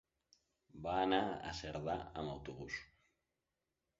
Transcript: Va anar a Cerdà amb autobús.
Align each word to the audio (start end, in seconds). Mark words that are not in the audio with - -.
Va 0.85 0.93
anar 1.01 1.19
a 1.51 1.51
Cerdà 1.59 1.97
amb 2.21 2.33
autobús. 2.37 2.79